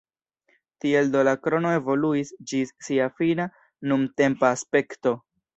Tiel 0.85 1.11
do 1.15 1.21
la 1.27 1.33
krono 1.43 1.75
evoluis 1.81 2.33
ĝis 2.53 2.73
sia 2.87 3.11
fina 3.21 3.47
nuntempa 3.93 4.55
aspekto. 4.59 5.15